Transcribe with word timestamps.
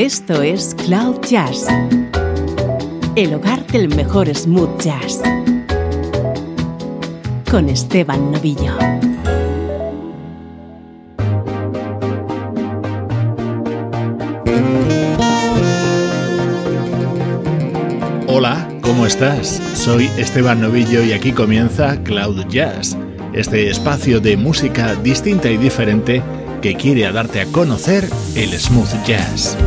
Esto 0.00 0.40
es 0.40 0.74
Cloud 0.86 1.20
Jazz, 1.28 1.66
el 3.16 3.34
hogar 3.34 3.66
del 3.66 3.94
mejor 3.94 4.34
smooth 4.34 4.80
jazz, 4.80 5.20
con 7.50 7.68
Esteban 7.68 8.32
Novillo. 8.32 8.78
Hola, 18.26 18.66
¿cómo 18.80 19.04
estás? 19.04 19.60
Soy 19.74 20.06
Esteban 20.16 20.62
Novillo 20.62 21.04
y 21.04 21.12
aquí 21.12 21.32
comienza 21.32 22.02
Cloud 22.04 22.46
Jazz, 22.48 22.96
este 23.34 23.68
espacio 23.68 24.18
de 24.18 24.38
música 24.38 24.94
distinta 24.94 25.50
y 25.50 25.58
diferente 25.58 26.22
que 26.62 26.74
quiere 26.74 27.12
darte 27.12 27.42
a 27.42 27.46
conocer 27.52 28.08
el 28.34 28.58
smooth 28.58 29.04
jazz. 29.04 29.58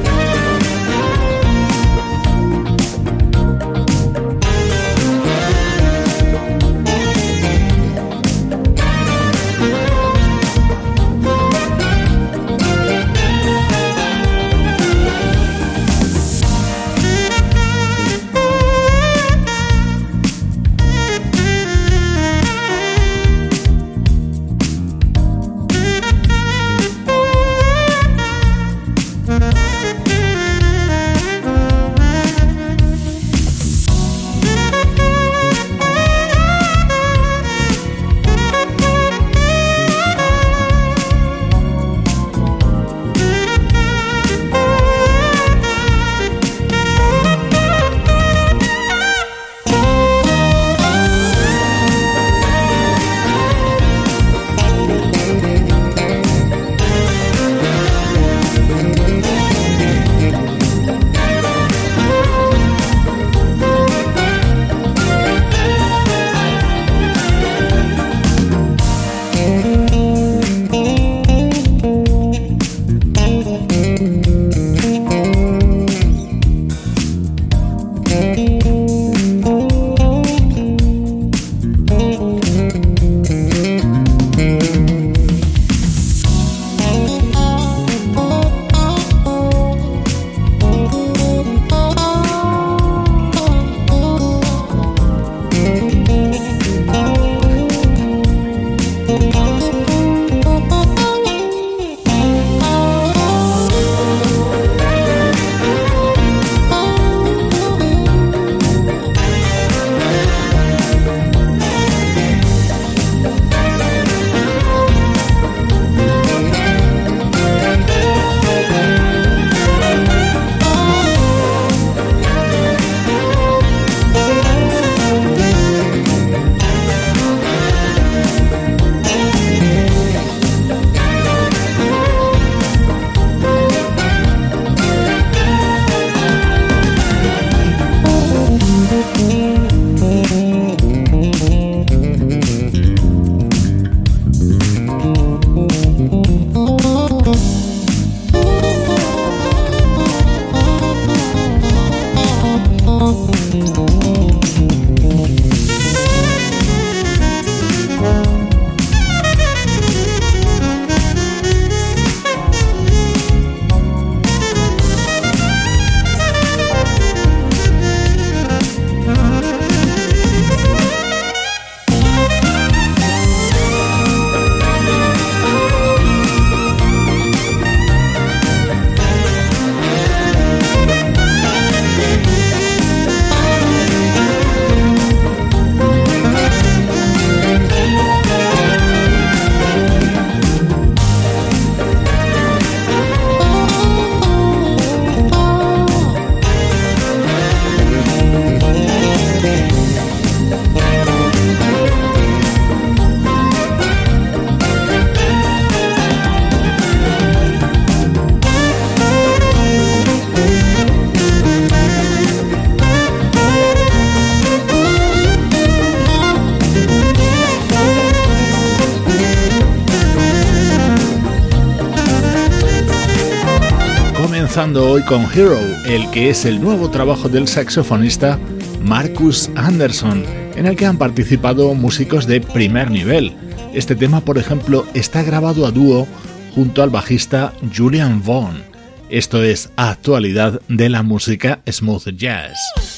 Con 225.07 225.25
Hero, 225.33 225.59
el 225.85 226.09
que 226.11 226.29
es 226.29 226.45
el 226.45 226.61
nuevo 226.61 226.89
trabajo 226.89 227.27
del 227.27 227.47
saxofonista 227.47 228.39
Marcus 228.81 229.49
Anderson, 229.55 230.23
en 230.55 230.65
el 230.65 230.75
que 230.75 230.85
han 230.85 230.97
participado 230.97 231.73
músicos 231.73 232.27
de 232.27 232.41
primer 232.41 232.91
nivel. 232.91 233.33
Este 233.73 233.95
tema, 233.95 234.21
por 234.21 234.37
ejemplo, 234.37 234.85
está 234.93 235.23
grabado 235.23 235.65
a 235.65 235.71
dúo 235.71 236.07
junto 236.53 236.83
al 236.83 236.89
bajista 236.89 237.53
Julian 237.75 238.21
Vaughn. 238.23 238.63
Esto 239.09 239.43
es 239.43 239.71
actualidad 239.75 240.61
de 240.67 240.89
la 240.89 241.03
música 241.03 241.61
smooth 241.69 242.09
jazz. 242.15 242.92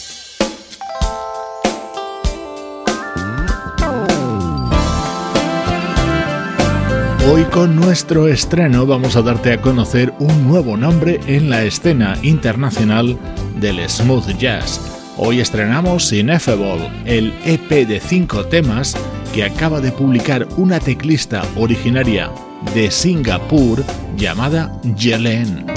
Hoy 7.27 7.44
con 7.45 7.75
nuestro 7.75 8.27
estreno 8.27 8.86
vamos 8.86 9.16
a 9.16 9.24
darte 9.24 9.51
a 9.51 9.60
conocer 9.60 10.13
un 10.19 10.48
nuevo 10.48 10.77
nombre 10.77 11.19
en 11.25 11.50
la 11.50 11.63
escena 11.63 12.16
internacional 12.22 13.18
del 13.60 13.80
smooth 13.89 14.38
jazz. 14.38 14.80
Hoy 15.18 15.39
estrenamos 15.39 16.13
Ineffable, 16.13 16.92
el 17.06 17.33
EP 17.44 17.88
de 17.88 18.00
cinco 18.00 18.45
temas 18.45 18.95
que 19.33 19.44
acaba 19.44 19.81
de 19.81 19.92
publicar 19.92 20.48
una 20.56 20.80
teclista 20.80 21.42
originaria 21.56 22.31
de 22.75 22.92
Singapur 22.92 23.83
llamada 24.16 24.80
Jelen. 24.95 25.75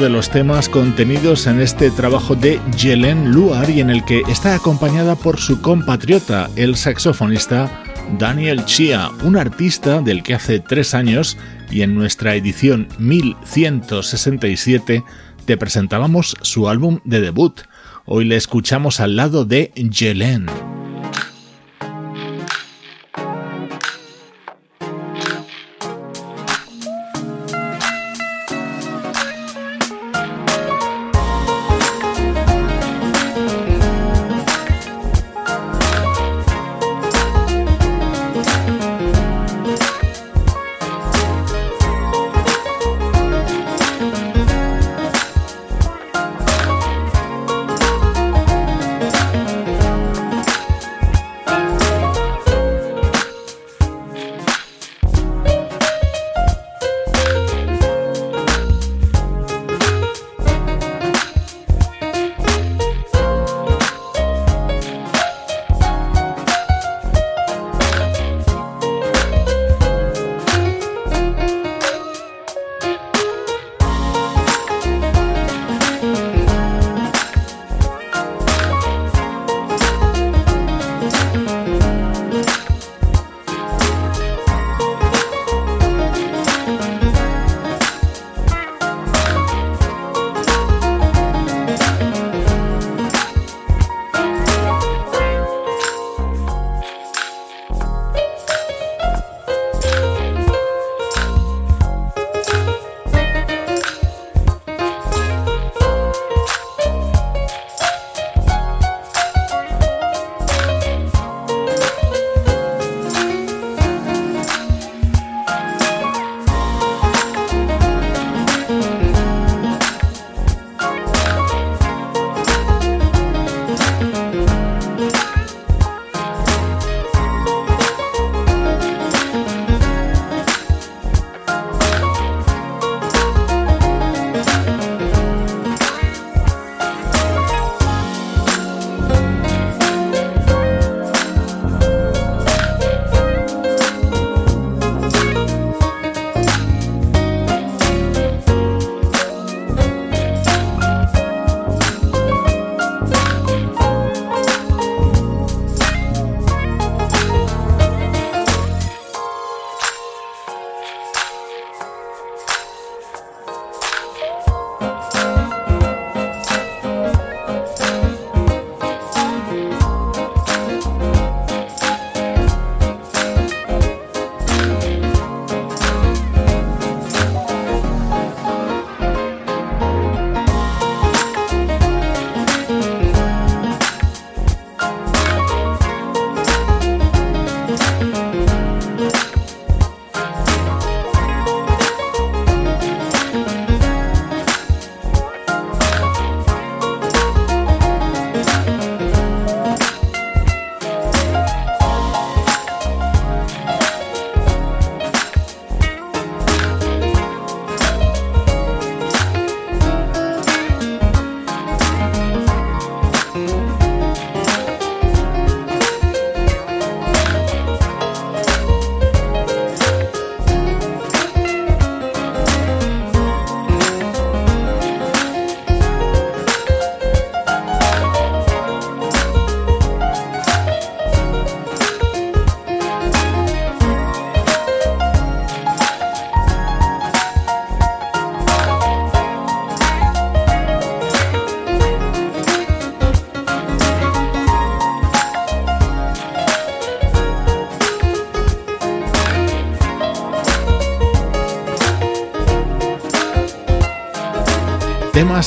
De 0.00 0.08
los 0.08 0.30
temas 0.30 0.70
contenidos 0.70 1.46
en 1.46 1.60
este 1.60 1.90
trabajo 1.90 2.34
de 2.34 2.58
Jelen 2.76 3.32
Luar 3.32 3.68
y 3.68 3.80
en 3.80 3.90
el 3.90 4.02
que 4.04 4.22
está 4.28 4.54
acompañada 4.54 5.14
por 5.14 5.38
su 5.38 5.60
compatriota, 5.60 6.48
el 6.56 6.76
saxofonista 6.76 7.82
Daniel 8.18 8.64
Chia, 8.64 9.10
un 9.22 9.36
artista 9.36 10.00
del 10.00 10.22
que 10.22 10.34
hace 10.34 10.58
tres 10.58 10.94
años 10.94 11.36
y 11.70 11.82
en 11.82 11.94
nuestra 11.94 12.34
edición 12.34 12.88
1167 12.98 15.04
te 15.44 15.56
presentábamos 15.58 16.34
su 16.40 16.68
álbum 16.68 17.00
de 17.04 17.20
debut. 17.20 17.60
Hoy 18.06 18.24
le 18.24 18.36
escuchamos 18.36 19.00
al 19.00 19.16
lado 19.16 19.44
de 19.44 19.72
Jelen. 19.92 20.46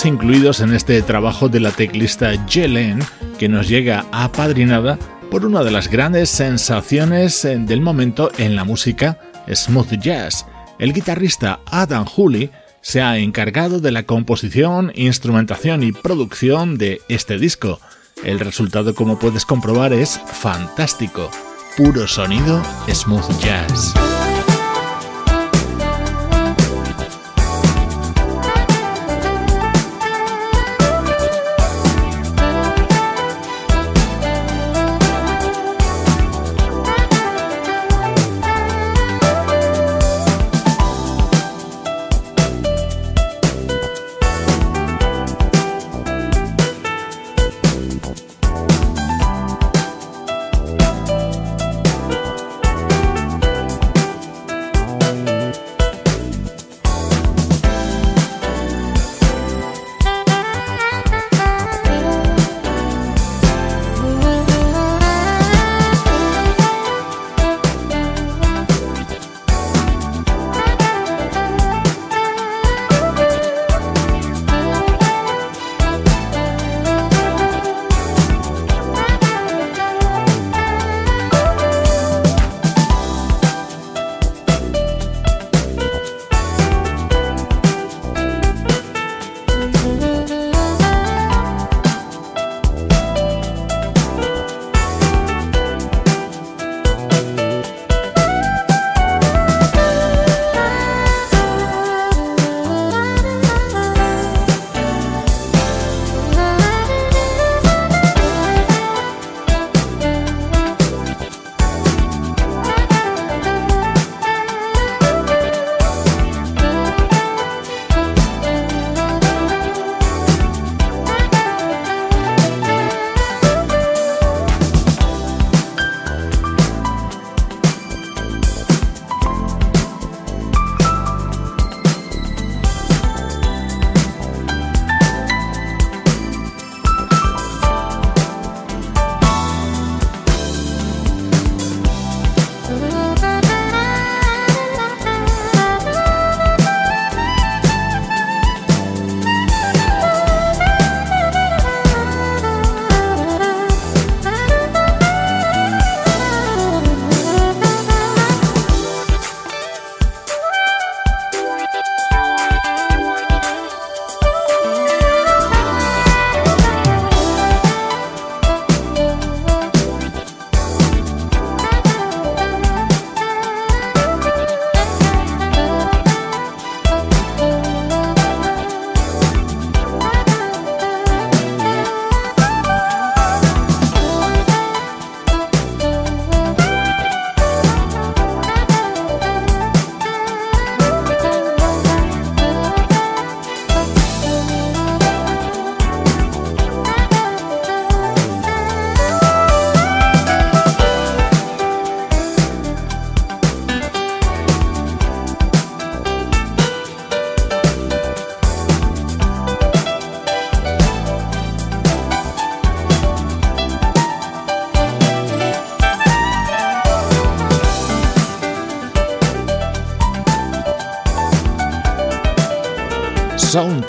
Incluidos 0.06 0.60
en 0.60 0.74
este 0.74 1.02
trabajo 1.02 1.50
de 1.50 1.60
la 1.60 1.72
teclista 1.72 2.32
Jelen, 2.48 3.00
que 3.38 3.50
nos 3.50 3.68
llega 3.68 4.06
apadrinada 4.12 4.98
por 5.30 5.46
una 5.46 5.64
de 5.64 5.72
las 5.72 5.88
grandes 5.88 6.30
sensaciones 6.30 7.44
eh, 7.46 7.58
del 7.58 7.82
momento 7.82 8.32
en 8.38 8.56
la 8.56 8.64
música 8.64 9.20
smooth 9.52 9.94
jazz. 10.00 10.46
El 10.80 10.94
guitarrista 10.94 11.60
Adam 11.66 12.06
Hooley 12.06 12.52
se 12.82 13.02
ha 13.02 13.18
encargado 13.18 13.80
de 13.80 13.92
la 13.92 14.04
composición, 14.04 14.92
instrumentación 14.96 15.84
y 15.84 15.92
producción 15.92 16.78
de 16.78 17.02
este 17.08 17.38
disco. 17.38 17.80
El 18.24 18.40
resultado, 18.40 18.94
como 18.96 19.20
puedes 19.20 19.46
comprobar, 19.46 19.94
es 19.94 20.20
fantástico. 20.20 21.30
Puro 21.78 22.08
sonido 22.08 22.62
smooth 22.88 23.40
jazz. 23.40 23.94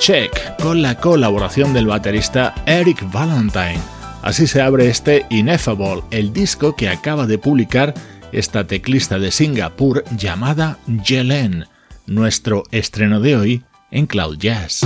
Soundcheck 0.04 0.60
con 0.60 0.82
la 0.82 0.96
colaboración 0.96 1.72
del 1.72 1.86
baterista 1.86 2.54
Eric 2.66 3.10
Valentine. 3.10 3.80
Así 4.20 4.46
se 4.46 4.60
abre 4.60 4.88
este 4.88 5.24
Ineffable, 5.30 6.02
el 6.10 6.30
disco 6.30 6.76
que 6.76 6.90
acaba 6.90 7.26
de 7.26 7.38
publicar 7.38 7.94
esta 8.30 8.66
teclista 8.66 9.18
de 9.18 9.30
Singapur 9.30 10.04
llamada 10.14 10.76
Jelen, 11.02 11.64
nuestro 12.06 12.64
estreno 12.70 13.18
de 13.20 13.36
hoy 13.36 13.64
en 13.90 14.04
Cloud 14.04 14.36
Jazz. 14.36 14.82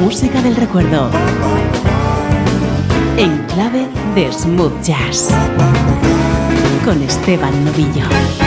Música 0.00 0.40
del 0.40 0.56
recuerdo. 0.56 1.10
En 3.18 3.36
clave 3.46 3.88
de 4.14 4.32
smooth 4.32 4.82
jazz. 4.82 5.28
Con 6.82 7.02
Esteban 7.02 7.64
Novillo. 7.66 8.45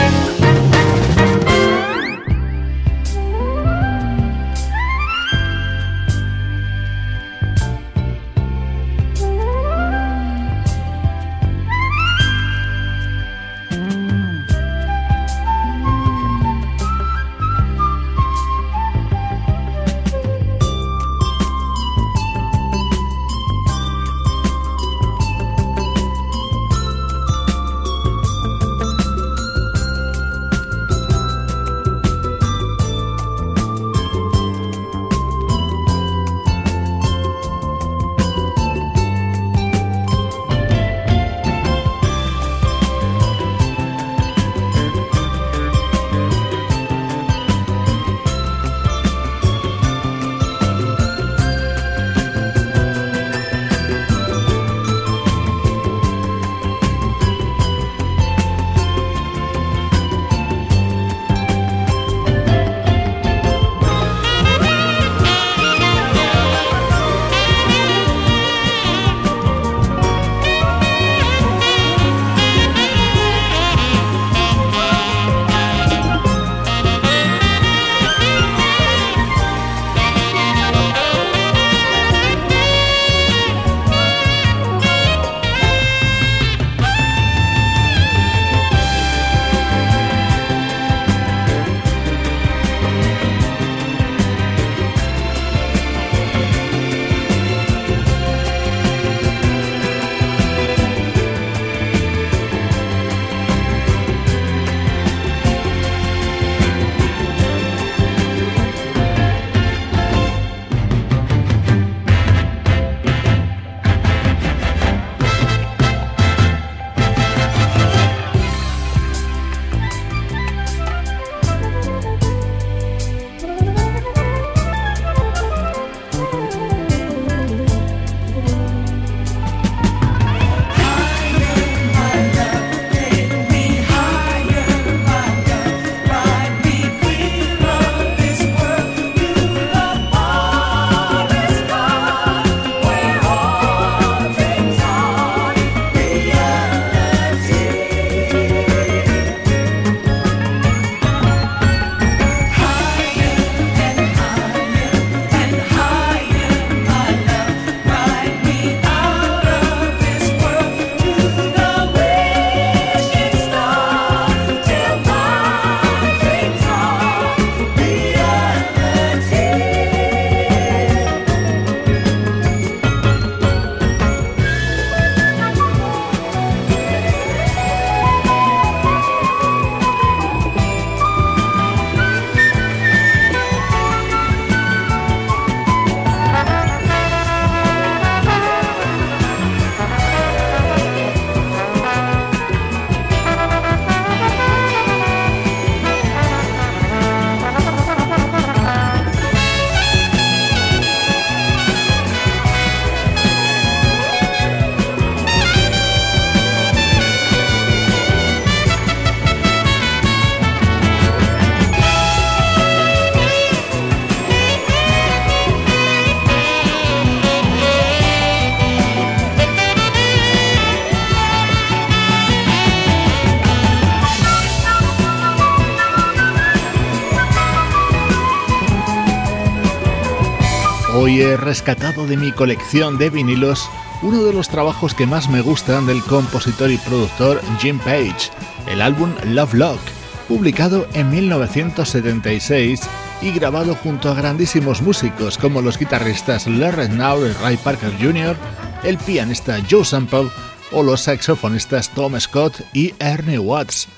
Rescatado 231.36 232.06
de 232.06 232.16
mi 232.16 232.32
colección 232.32 232.98
de 232.98 233.10
vinilos 233.10 233.68
uno 234.02 234.24
de 234.24 234.32
los 234.32 234.48
trabajos 234.48 234.94
que 234.94 235.06
más 235.06 235.28
me 235.28 235.42
gustan 235.42 235.86
del 235.86 236.02
compositor 236.02 236.70
y 236.70 236.78
productor 236.78 237.40
Jim 237.60 237.78
Page, 237.78 238.30
el 238.66 238.80
álbum 238.80 239.12
Love 239.26 239.54
Lock, 239.54 239.80
publicado 240.28 240.86
en 240.94 241.10
1976 241.10 242.80
y 243.20 243.32
grabado 243.32 243.74
junto 243.74 244.10
a 244.10 244.14
grandísimos 244.14 244.80
músicos 244.80 245.36
como 245.36 245.60
los 245.60 245.78
guitarristas 245.78 246.46
Larry 246.46 246.88
Now 246.88 247.26
y 247.26 247.32
Ray 247.32 247.56
Parker 247.58 247.92
Jr., 248.00 248.36
el 248.84 248.96
pianista 248.96 249.58
Joe 249.70 249.84
Sample 249.84 250.30
o 250.72 250.82
los 250.82 251.02
saxofonistas 251.02 251.90
Tom 251.90 252.18
Scott 252.18 252.62
y 252.72 252.94
Ernie 252.98 253.38
Watts. 253.38 253.88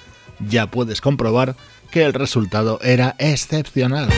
Ya 0.40 0.66
puedes 0.66 1.00
comprobar 1.00 1.54
que 1.90 2.04
el 2.04 2.14
resultado 2.14 2.80
era 2.82 3.14
excepcional. 3.18 4.08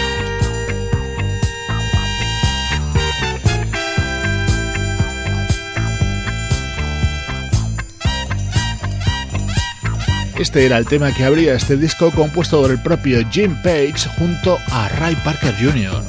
Este 10.38 10.66
era 10.66 10.78
el 10.78 10.86
tema 10.86 11.12
que 11.14 11.24
abría 11.24 11.54
este 11.54 11.76
disco 11.76 12.10
compuesto 12.10 12.60
por 12.60 12.70
el 12.72 12.78
propio 12.80 13.24
Jim 13.30 13.54
Page 13.62 14.08
junto 14.18 14.58
a 14.72 14.88
Ray 14.88 15.14
Parker 15.16 15.54
Jr. 15.54 16.02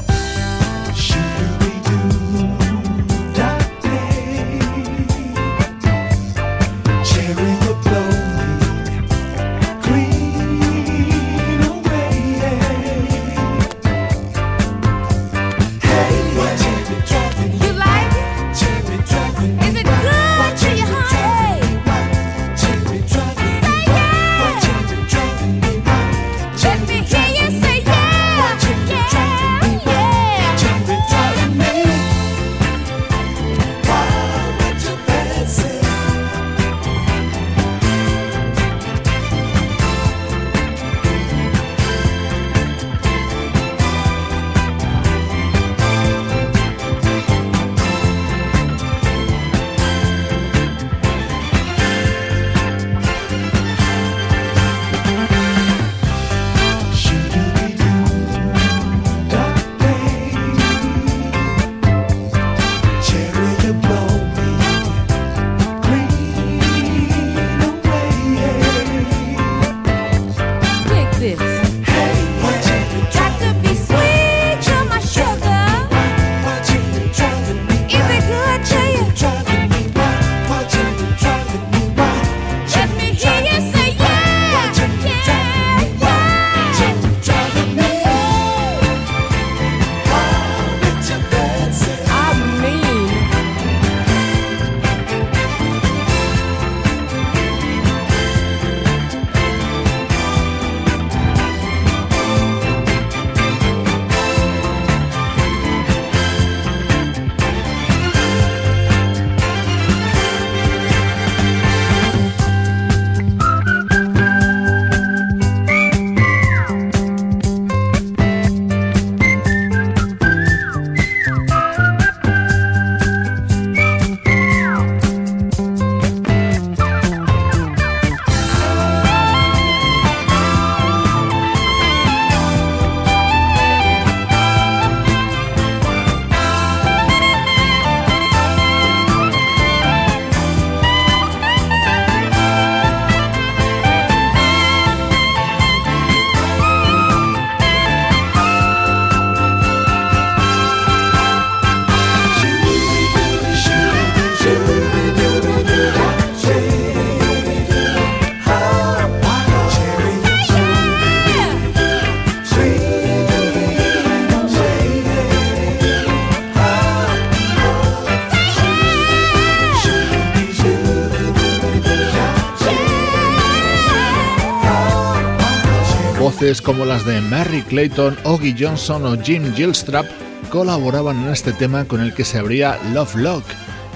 como 176.61 176.85
las 176.85 177.05
de 177.05 177.21
Mary 177.21 177.63
Clayton, 177.63 178.15
Oggy 178.23 178.55
Johnson 178.57 179.03
o 179.07 179.19
Jim 179.19 179.51
Gilstrap 179.55 180.05
colaboraban 180.51 181.23
en 181.23 181.29
este 181.29 181.53
tema 181.53 181.85
con 181.85 182.01
el 182.01 182.13
que 182.13 182.23
se 182.23 182.37
abría 182.37 182.77
Love 182.93 183.15
Lock, 183.15 183.43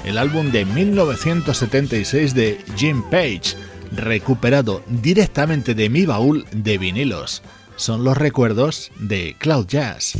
el 0.03 0.17
álbum 0.17 0.51
de 0.51 0.65
1976 0.65 2.33
de 2.33 2.57
Jim 2.75 3.03
Page, 3.11 3.55
recuperado 3.91 4.81
directamente 4.87 5.75
de 5.75 5.89
mi 5.89 6.07
baúl 6.07 6.45
de 6.51 6.79
vinilos. 6.79 7.43
Son 7.75 8.03
los 8.03 8.17
recuerdos 8.17 8.91
de 8.99 9.35
Cloud 9.37 9.67
Jazz. 9.67 10.13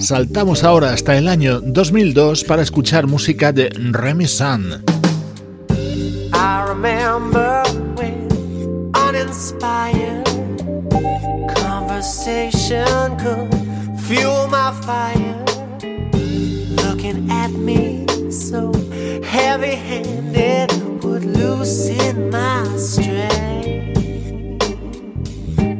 Saltamos 0.00 0.64
ahora 0.64 0.92
hasta 0.92 1.16
el 1.16 1.28
año 1.28 1.60
2002 1.60 2.42
para 2.42 2.62
escuchar 2.62 3.06
música 3.06 3.52
de 3.52 3.68
Remy 3.68 4.26
Sun. 4.26 4.84
Uninspired 9.62 10.26
conversation 11.56 13.16
could 13.18 13.48
fuel 14.00 14.48
my 14.48 14.72
fire. 14.82 15.44
Looking 16.82 17.30
at 17.30 17.50
me 17.50 18.06
so 18.30 18.72
heavy 19.22 19.76
handed 19.76 20.72
would 21.04 21.24
loosen 21.24 22.30
my 22.30 22.64
strain. 22.76 24.58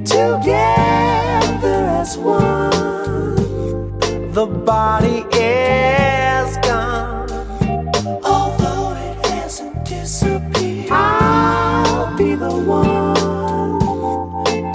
Together 0.05 1.81
as 2.01 2.17
one, 2.19 2.71
the 4.33 4.47
body 4.47 5.25
is 5.33 6.57
gone. 6.59 6.92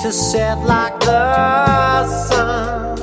To 0.08 0.13
set 0.13 0.58
like 0.60 0.98
the 1.02 2.08
sun. 2.08 2.98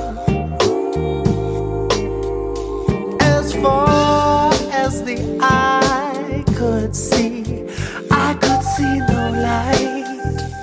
As 3.21 3.53
far 3.53 4.51
as 4.71 5.03
the 5.03 5.37
eye 5.39 6.43
could 6.55 6.95
see, 6.95 7.43
I 8.09 8.33
could 8.41 8.63
see 8.75 8.97
no 9.13 9.21
light. 9.47 10.07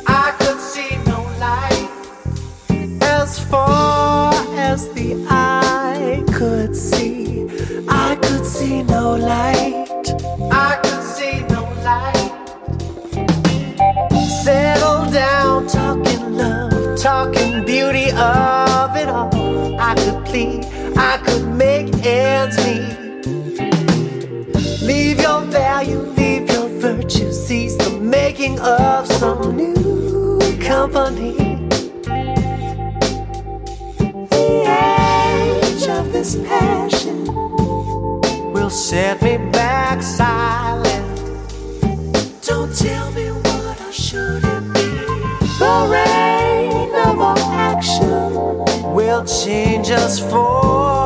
I 0.08 0.34
could 0.40 0.58
see 0.58 0.96
no 1.06 1.20
light. 1.38 1.90
As 3.02 3.38
far 3.38 4.34
as 4.70 4.88
the 4.94 5.24
eye 5.28 6.24
could 6.34 6.74
see, 6.74 7.46
I 7.88 8.16
could 8.16 8.44
see 8.44 8.82
no 8.82 9.14
light. 9.14 9.86
I 10.50 10.72
could 10.82 11.04
see 11.04 11.36
no 11.54 11.62
light. 11.88 12.32
Settle 14.42 15.08
down, 15.12 15.68
talking 15.68 16.21
talking 17.02 17.64
beauty 17.64 18.10
of 18.12 18.96
it 18.96 19.08
all. 19.08 19.34
I 19.80 19.92
could 19.96 20.24
plead, 20.24 20.64
I 20.96 21.18
could 21.24 21.48
make 21.48 21.92
ends 22.06 22.56
meet. 22.58 23.26
Leave 24.82 25.20
your 25.20 25.40
value, 25.40 25.98
leave 25.98 26.48
your 26.48 26.68
virtue, 26.68 27.32
seize 27.32 27.76
the 27.76 27.90
making 27.98 28.60
of 28.60 29.08
some 29.08 29.56
new 29.56 30.38
company. 30.60 31.34
The 34.30 34.62
age 34.68 35.88
of 35.88 36.12
this 36.12 36.36
passion 36.36 37.24
will 38.52 38.70
set 38.70 39.20
me 39.22 39.38
back 39.50 40.00
silent. 40.02 40.81
Change 49.26 49.90
us 49.90 50.18
for 50.18 51.01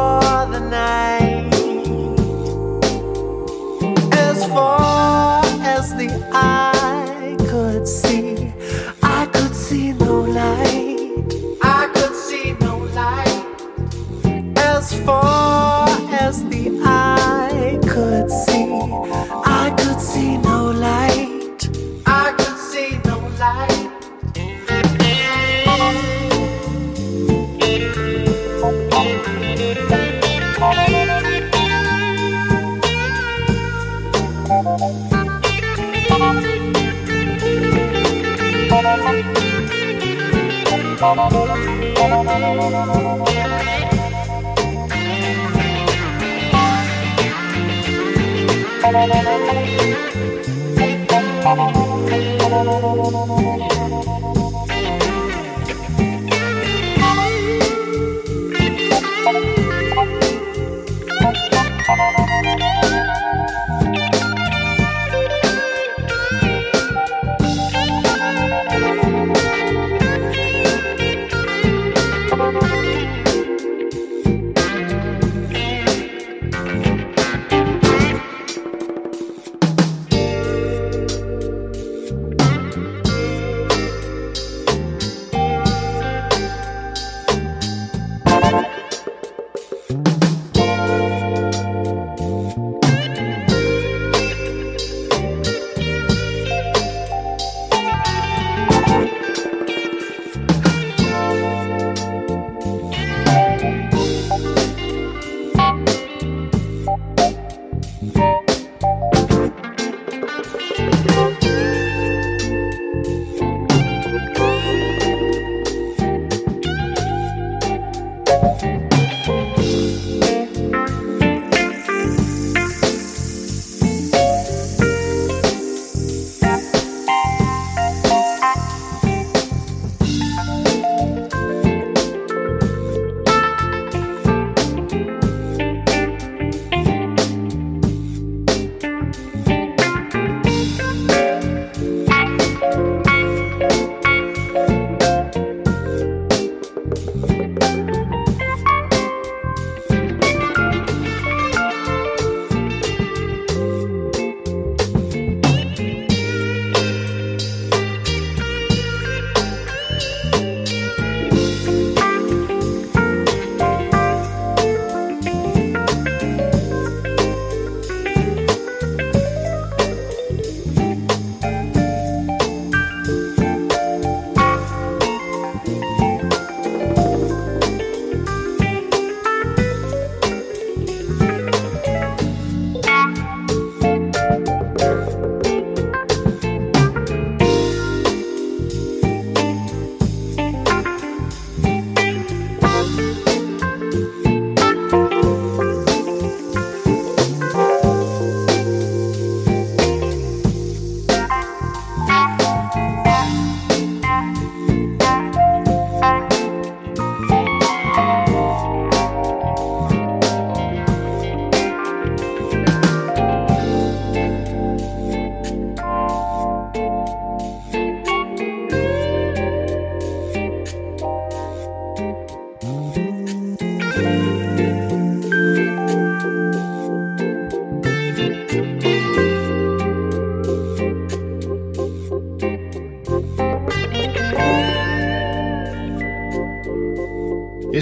Thank 41.07 42.27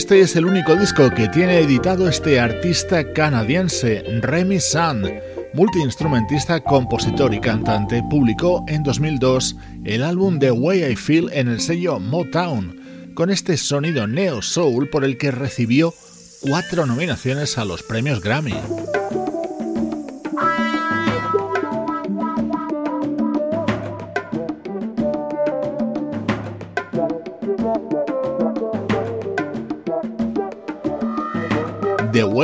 Este 0.04 0.20
es 0.20 0.36
el 0.36 0.44
único 0.44 0.76
disco 0.76 1.08
que 1.08 1.30
tiene 1.30 1.60
editado 1.60 2.06
este 2.06 2.38
artista 2.38 3.14
canadiense, 3.14 4.04
Remy 4.20 4.60
Sand, 4.60 5.10
multiinstrumentista, 5.54 6.60
compositor 6.60 7.32
y 7.32 7.40
cantante, 7.40 8.02
publicó 8.10 8.62
en 8.68 8.82
2002 8.82 9.56
el 9.86 10.02
álbum 10.02 10.38
The 10.38 10.50
Way 10.50 10.92
I 10.92 10.96
Feel 10.96 11.30
en 11.32 11.48
el 11.48 11.58
sello 11.58 12.00
Motown, 12.00 13.14
con 13.14 13.30
este 13.30 13.56
sonido 13.56 14.06
neo 14.06 14.42
soul 14.42 14.90
por 14.90 15.06
el 15.06 15.16
que 15.16 15.30
recibió 15.30 15.94
cuatro 16.42 16.84
nominaciones 16.84 17.56
a 17.56 17.64
los 17.64 17.82
premios 17.82 18.20
Grammy. 18.20 18.52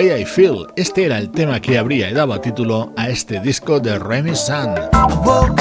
Way 0.00 0.22
I 0.22 0.24
Feel. 0.24 0.66
Este 0.76 1.04
era 1.04 1.18
el 1.18 1.30
tema 1.30 1.60
que 1.60 1.76
habría 1.76 2.10
dado 2.14 2.40
título 2.40 2.90
a 2.96 3.10
este 3.10 3.38
disco 3.38 3.80
de 3.80 3.98
Remy 3.98 4.32
woke 5.26 5.60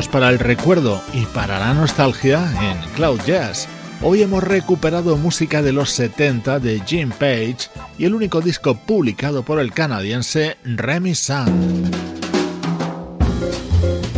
para 0.00 0.30
el 0.30 0.38
recuerdo 0.38 1.02
y 1.12 1.26
para 1.26 1.58
la 1.58 1.74
nostalgia 1.74 2.50
en 2.62 2.78
Cloud 2.94 3.20
Jazz. 3.26 3.68
Hoy 4.00 4.22
hemos 4.22 4.42
recuperado 4.42 5.18
música 5.18 5.60
de 5.60 5.72
los 5.72 5.90
70 5.90 6.60
de 6.60 6.80
Jim 6.80 7.10
Page 7.10 7.68
y 7.98 8.06
el 8.06 8.14
único 8.14 8.40
disco 8.40 8.74
publicado 8.74 9.42
por 9.42 9.60
el 9.60 9.72
canadiense 9.72 10.56
Remy 10.64 11.14
Sun. 11.14 11.90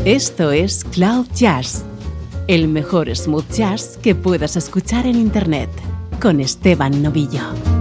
Esto 0.05 0.53
es 0.53 0.85
Cloud 0.85 1.27
Jazz, 1.35 1.85
el 2.47 2.69
mejor 2.69 3.15
smooth 3.15 3.51
jazz 3.53 3.99
que 4.01 4.15
puedas 4.15 4.57
escuchar 4.57 5.07
en 5.07 5.17
Internet, 5.17 5.71
con 6.21 6.41
Esteban 6.41 7.03
Novillo. 7.03 7.74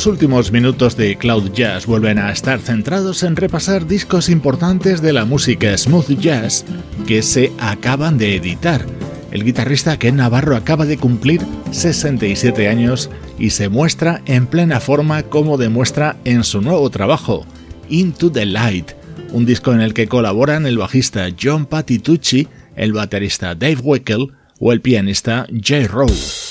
Los 0.00 0.06
últimos 0.06 0.50
minutos 0.50 0.96
de 0.96 1.18
Cloud 1.18 1.52
Jazz 1.52 1.84
vuelven 1.84 2.18
a 2.18 2.32
estar 2.32 2.58
centrados 2.58 3.22
en 3.22 3.36
repasar 3.36 3.86
discos 3.86 4.30
importantes 4.30 5.02
de 5.02 5.12
la 5.12 5.26
música 5.26 5.76
smooth 5.76 6.18
jazz 6.18 6.64
que 7.06 7.20
se 7.20 7.52
acaban 7.58 8.16
de 8.16 8.34
editar. 8.34 8.86
El 9.30 9.44
guitarrista 9.44 9.98
Ken 9.98 10.16
Navarro 10.16 10.56
acaba 10.56 10.86
de 10.86 10.96
cumplir 10.96 11.42
67 11.70 12.66
años 12.66 13.10
y 13.38 13.50
se 13.50 13.68
muestra 13.68 14.22
en 14.24 14.46
plena 14.46 14.80
forma 14.80 15.22
como 15.24 15.58
demuestra 15.58 16.16
en 16.24 16.44
su 16.44 16.62
nuevo 16.62 16.88
trabajo, 16.88 17.44
Into 17.90 18.32
the 18.32 18.46
Light, 18.46 18.92
un 19.32 19.44
disco 19.44 19.74
en 19.74 19.82
el 19.82 19.92
que 19.92 20.08
colaboran 20.08 20.64
el 20.64 20.78
bajista 20.78 21.28
John 21.38 21.66
Patitucci, 21.66 22.48
el 22.74 22.94
baterista 22.94 23.54
Dave 23.54 23.80
Weckel 23.82 24.28
o 24.60 24.72
el 24.72 24.80
pianista 24.80 25.46
Jay 25.62 25.86
Rowe. 25.86 26.49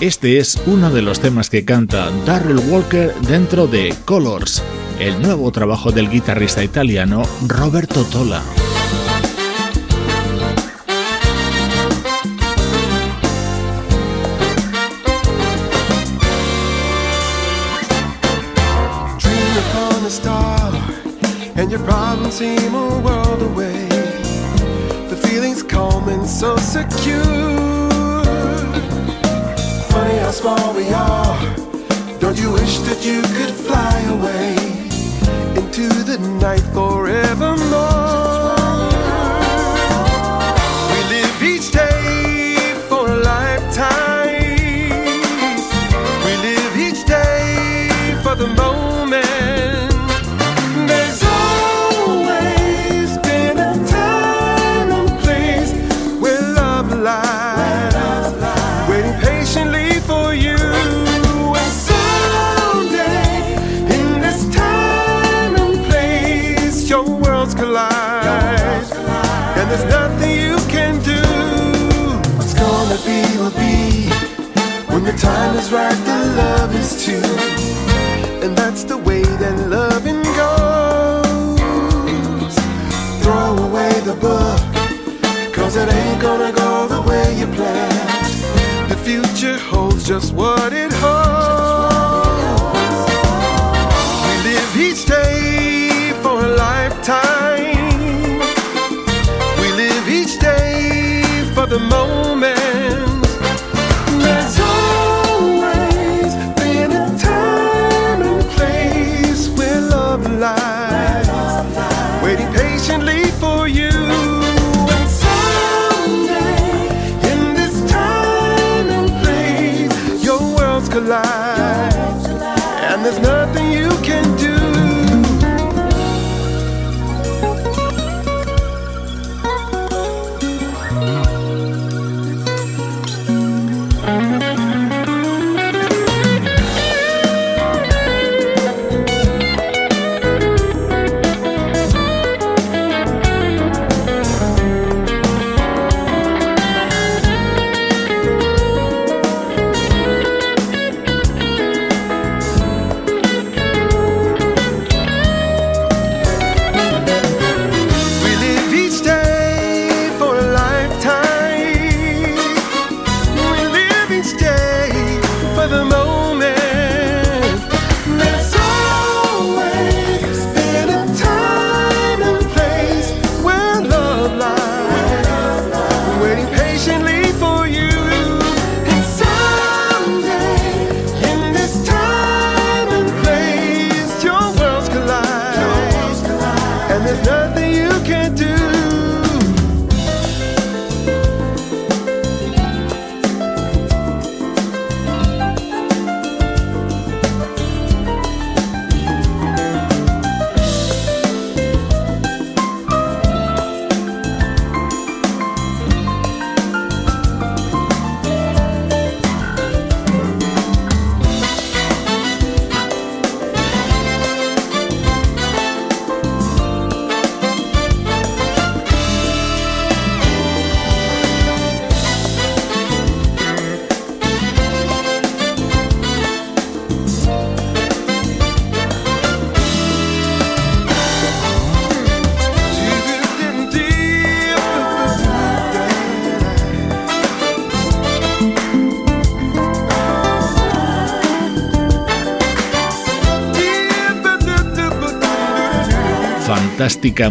Este 0.00 0.38
es 0.38 0.60
uno 0.66 0.90
de 0.90 1.00
los 1.00 1.20
temas 1.20 1.48
que 1.48 1.64
canta 1.64 2.10
Darrell 2.26 2.58
Walker 2.68 3.14
dentro 3.22 3.66
de 3.66 3.94
Colors, 4.04 4.62
el 4.98 5.22
nuevo 5.22 5.50
trabajo 5.52 5.90
del 5.90 6.10
guitarrista 6.10 6.62
italiano 6.62 7.22
Roberto 7.46 8.04
Tola. 8.04 8.42
The 25.08 25.16
feeling's 25.22 25.62
so 26.28 26.58
secure. 26.58 27.55
Small 30.46 30.74
we 30.74 30.88
are. 30.90 31.56
Don't 32.20 32.38
you 32.38 32.52
wish 32.52 32.78
that 32.88 33.04
you 33.04 33.20
could 33.36 33.54
fly 33.66 33.96
away 34.16 34.54
into 35.60 35.88
the 36.04 36.18
night 36.40 36.66
forevermore? 36.72 38.05
Time 75.18 75.56
is 75.56 75.72
right, 75.72 75.98
the 76.04 76.18
love 76.36 76.74
is 76.74 77.04
too. 77.04 77.22
And 78.44 78.56
that's 78.56 78.84
the 78.84 78.98
way 78.98 79.22
that 79.22 79.68
loving 79.68 80.22
goes. 80.42 81.56
Throw 83.22 83.56
away 83.68 83.92
the 84.00 84.14
book, 84.14 84.60
cause 85.54 85.76
it 85.76 85.88
ain't 85.92 86.20
gonna 86.20 86.52
go 86.52 86.88
the 86.88 87.02
way 87.02 87.38
you 87.38 87.46
planned. 87.46 88.90
The 88.90 88.96
future 88.96 89.58
holds 89.58 90.06
just 90.06 90.34
what 90.34 90.72
it 90.72 90.92
holds. 90.92 92.26
We 94.26 94.34
live 94.50 94.76
each 94.76 95.06
day 95.06 96.12
for 96.22 96.44
a 96.44 96.48
lifetime. 96.56 98.38
We 99.60 99.68
live 99.82 100.08
each 100.08 100.38
day 100.38 101.22
for 101.54 101.66
the 101.66 101.78
moment. 101.78 102.55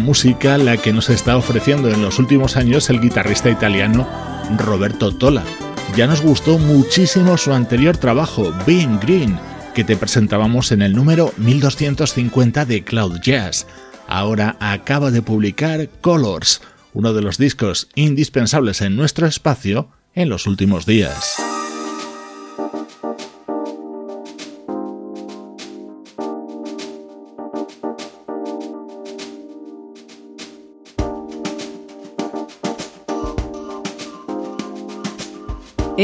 Música 0.00 0.56
la 0.56 0.78
que 0.78 0.92
nos 0.92 1.10
está 1.10 1.36
ofreciendo 1.36 1.90
en 1.90 2.00
los 2.00 2.18
últimos 2.18 2.56
años 2.56 2.88
el 2.88 3.00
guitarrista 3.00 3.50
italiano 3.50 4.08
Roberto 4.56 5.14
Tola. 5.14 5.44
Ya 5.96 6.06
nos 6.06 6.22
gustó 6.22 6.58
muchísimo 6.58 7.36
su 7.36 7.52
anterior 7.52 7.96
trabajo, 7.96 8.54
Being 8.66 8.98
Green, 9.00 9.38
que 9.74 9.84
te 9.84 9.96
presentábamos 9.96 10.72
en 10.72 10.80
el 10.80 10.94
número 10.94 11.32
1250 11.36 12.64
de 12.64 12.84
Cloud 12.84 13.20
Jazz. 13.20 13.66
Ahora 14.08 14.56
acaba 14.60 15.10
de 15.10 15.20
publicar 15.20 15.88
Colors, 16.00 16.62
uno 16.94 17.12
de 17.12 17.20
los 17.20 17.36
discos 17.36 17.88
indispensables 17.94 18.80
en 18.80 18.96
nuestro 18.96 19.26
espacio 19.26 19.90
en 20.14 20.30
los 20.30 20.46
últimos 20.46 20.86
días. 20.86 21.45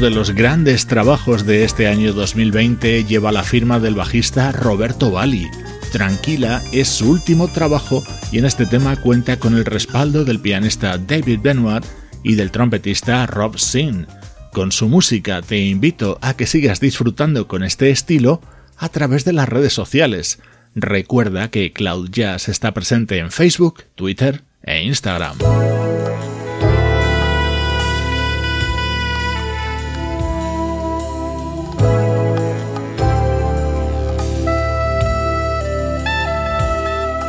De 0.00 0.10
los 0.10 0.30
grandes 0.30 0.86
trabajos 0.86 1.44
de 1.44 1.64
este 1.64 1.86
año 1.86 2.14
2020 2.14 3.04
lleva 3.04 3.32
la 3.32 3.42
firma 3.42 3.78
del 3.78 3.94
bajista 3.94 4.50
Roberto 4.50 5.10
Bali. 5.10 5.46
Tranquila 5.92 6.62
es 6.72 6.88
su 6.88 7.10
último 7.10 7.48
trabajo 7.48 8.02
y 8.32 8.38
en 8.38 8.46
este 8.46 8.64
tema 8.64 8.96
cuenta 8.96 9.38
con 9.38 9.56
el 9.56 9.66
respaldo 9.66 10.24
del 10.24 10.40
pianista 10.40 10.96
David 10.96 11.40
Benoit 11.42 11.84
y 12.22 12.34
del 12.34 12.50
trompetista 12.50 13.26
Rob 13.26 13.58
Sin. 13.58 14.06
Con 14.52 14.72
su 14.72 14.88
música 14.88 15.42
te 15.42 15.58
invito 15.58 16.18
a 16.22 16.32
que 16.32 16.46
sigas 16.46 16.80
disfrutando 16.80 17.46
con 17.46 17.62
este 17.62 17.90
estilo 17.90 18.40
a 18.78 18.88
través 18.88 19.26
de 19.26 19.34
las 19.34 19.50
redes 19.50 19.74
sociales. 19.74 20.38
Recuerda 20.74 21.50
que 21.50 21.74
Cloud 21.74 22.08
Jazz 22.10 22.48
está 22.48 22.72
presente 22.72 23.18
en 23.18 23.30
Facebook, 23.30 23.84
Twitter 23.96 24.44
e 24.62 24.82
Instagram. 24.82 25.36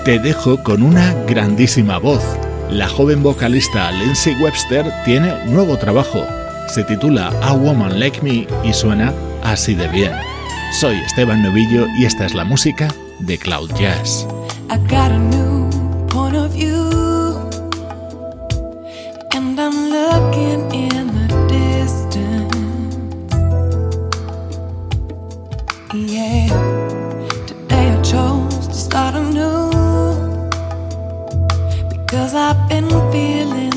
Te 0.06 0.18
dejo 0.18 0.62
con 0.64 0.82
una 0.82 1.14
grandísima 1.28 2.00
voz. 2.00 2.24
La 2.72 2.88
joven 2.88 3.22
vocalista 3.22 3.92
Lindsay 3.92 4.34
Webster 4.42 4.92
tiene 5.06 5.32
nuevo 5.46 5.78
trabajo. 5.78 6.26
Se 6.68 6.84
titula 6.84 7.28
A 7.44 7.54
Woman 7.54 8.00
Like 8.00 8.20
Me 8.24 8.48
y 8.64 8.74
suena 8.74 9.14
así 9.44 9.76
de 9.76 9.88
bien. 9.90 10.12
Soy 10.80 10.96
Esteban 10.96 11.44
Novillo 11.44 11.86
y 12.00 12.06
esta 12.06 12.26
es 12.26 12.34
la 12.34 12.44
música 12.44 12.88
de 13.20 13.38
Cloud 13.38 13.70
Jazz. 13.76 14.26
And 19.34 19.60
I'm 19.60 19.90
looking 19.90 20.72
in 20.74 21.08
the 21.14 21.28
distance. 21.48 22.62
Because 32.12 32.34
I've 32.36 32.68
been 32.68 32.90
feeling 33.10 33.71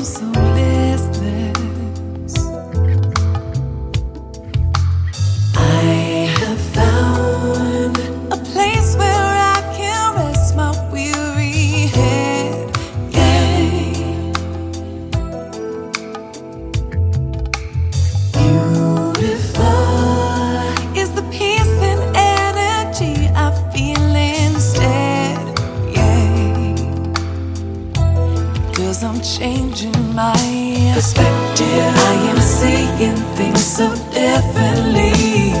my 30.15 30.91
perspective. 30.93 31.93
I 32.11 32.15
am 32.31 32.39
seeing 32.39 33.17
things 33.35 33.63
so 33.63 33.89
differently. 34.11 35.51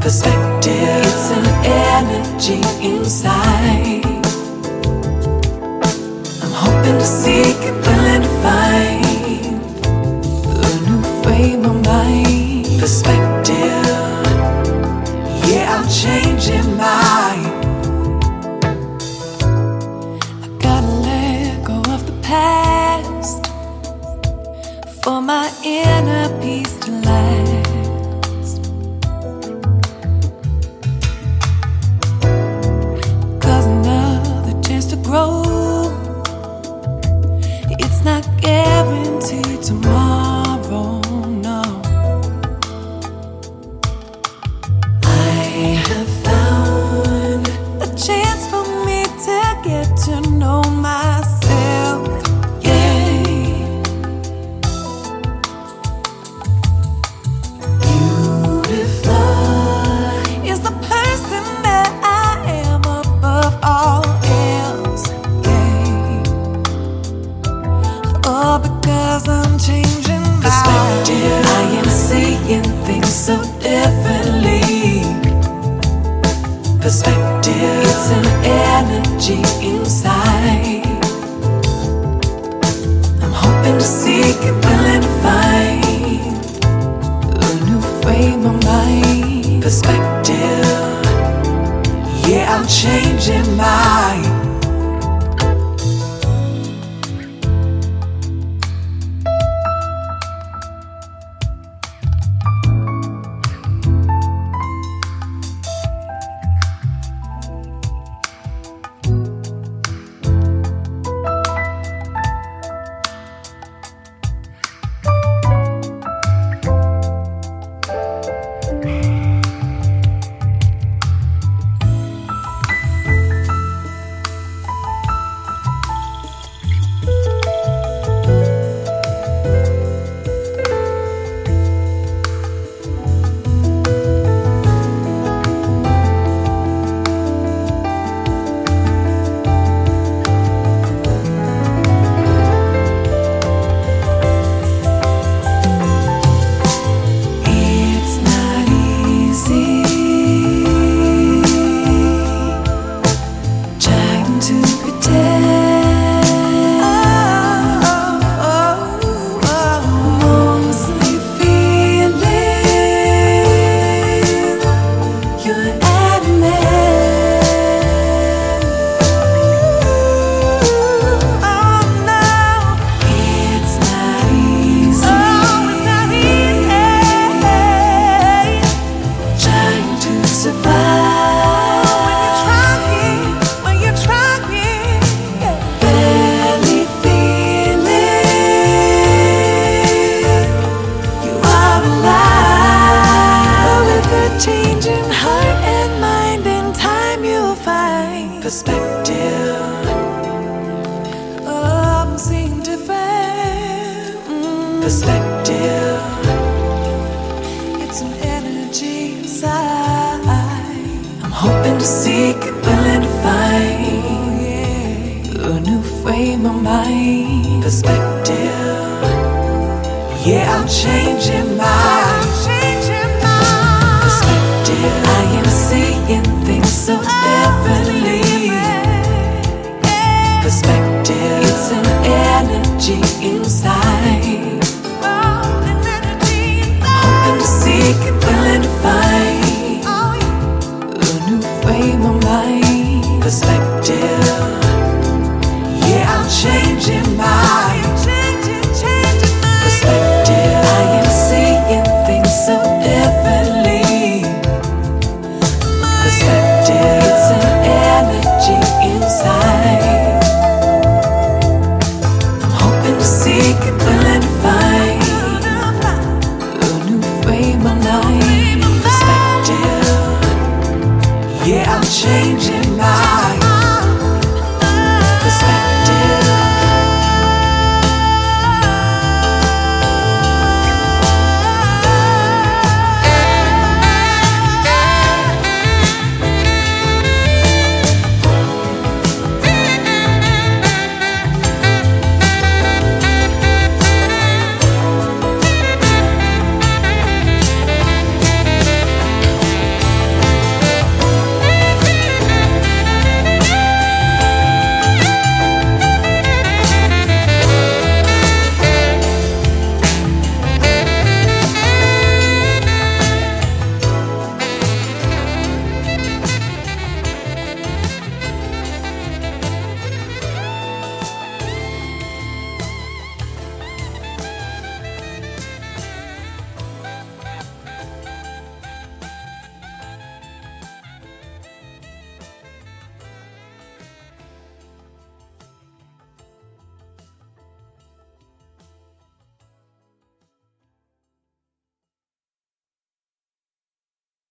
Perspective, 0.00 1.00
it's 1.10 1.30
an 1.30 1.46
energy 1.64 2.60
inside. 2.86 4.04
I'm 6.42 6.54
hoping 6.62 6.98
to 6.98 7.08
seek 7.22 7.56
and 7.68 7.78
willing 7.86 8.22
to 8.22 8.32
find 8.44 9.04
a 10.60 10.72
new 10.86 11.02
frame 11.22 11.64
of 11.64 11.76
mind. 11.86 12.80
Perspective, 12.80 13.86
yeah, 15.48 15.74
I'm 15.74 15.88
changing 15.88 16.76
mine. 16.76 17.03